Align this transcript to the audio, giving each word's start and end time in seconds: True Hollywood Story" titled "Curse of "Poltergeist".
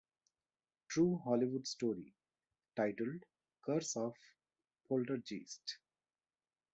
True 0.87 1.21
Hollywood 1.23 1.67
Story" 1.67 2.15
titled 2.75 3.23
"Curse 3.61 3.95
of 3.97 4.15
"Poltergeist". 4.87 5.77